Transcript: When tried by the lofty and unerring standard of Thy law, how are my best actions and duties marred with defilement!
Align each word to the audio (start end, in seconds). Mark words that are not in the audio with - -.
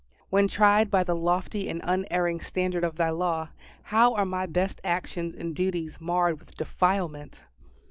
When 0.31 0.47
tried 0.47 0.89
by 0.89 1.03
the 1.03 1.15
lofty 1.15 1.69
and 1.69 1.79
unerring 1.83 2.39
standard 2.41 2.83
of 2.83 2.95
Thy 2.95 3.11
law, 3.11 3.49
how 3.83 4.15
are 4.15 4.25
my 4.25 4.47
best 4.47 4.81
actions 4.83 5.35
and 5.35 5.55
duties 5.55 5.97
marred 6.01 6.39
with 6.39 6.55
defilement! 6.55 7.43